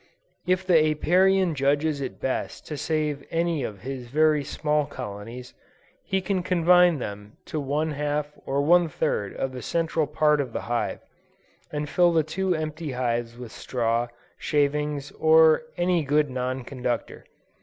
[0.47, 5.53] If the Apiarian judges it best to save any of his very small colonies,
[6.03, 10.53] he can confine them to one half or one third of the central part of
[10.53, 11.01] the hive,
[11.71, 14.07] and fill the two empty ends with straw,
[14.39, 17.25] shavings, or any good non conductor.